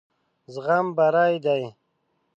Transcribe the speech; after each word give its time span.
زغم 0.53 0.85
بري 0.97 1.27
دی. 1.45 1.63